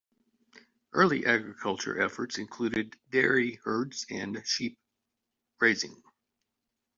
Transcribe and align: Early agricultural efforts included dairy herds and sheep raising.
Early 0.93 1.27
agricultural 1.27 2.03
efforts 2.03 2.39
included 2.39 2.97
dairy 3.11 3.59
herds 3.63 4.07
and 4.09 4.41
sheep 4.47 4.79
raising. 5.59 6.01